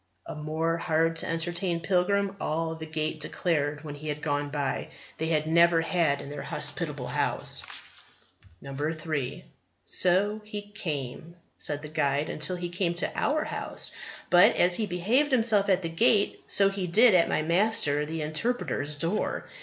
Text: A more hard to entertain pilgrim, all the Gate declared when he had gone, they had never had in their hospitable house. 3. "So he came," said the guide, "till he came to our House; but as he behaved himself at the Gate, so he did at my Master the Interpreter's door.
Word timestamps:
A 0.25 0.33
more 0.33 0.77
hard 0.79 1.17
to 1.17 1.27
entertain 1.29 1.79
pilgrim, 1.79 2.35
all 2.41 2.73
the 2.73 2.87
Gate 2.87 3.19
declared 3.19 3.83
when 3.83 3.93
he 3.93 4.07
had 4.07 4.19
gone, 4.19 4.49
they 5.19 5.27
had 5.27 5.45
never 5.45 5.79
had 5.81 6.21
in 6.21 6.31
their 6.31 6.41
hospitable 6.41 7.05
house. 7.05 7.61
3. 8.65 9.45
"So 9.85 10.41
he 10.43 10.63
came," 10.63 11.35
said 11.59 11.83
the 11.83 11.87
guide, 11.87 12.35
"till 12.41 12.55
he 12.55 12.69
came 12.69 12.95
to 12.95 13.11
our 13.15 13.43
House; 13.43 13.91
but 14.31 14.55
as 14.55 14.73
he 14.73 14.87
behaved 14.87 15.31
himself 15.31 15.69
at 15.69 15.83
the 15.83 15.89
Gate, 15.89 16.43
so 16.47 16.69
he 16.69 16.87
did 16.87 17.13
at 17.13 17.29
my 17.29 17.43
Master 17.43 18.03
the 18.03 18.23
Interpreter's 18.23 18.95
door. 18.95 19.45